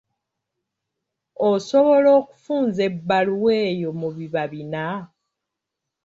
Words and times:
Osobola 1.49 2.09
okufunza 2.19 2.79
ebbaluwa 2.89 3.53
eyo 3.69 3.89
mu 3.99 4.09
biba 4.15 4.43
bina? 4.51 4.85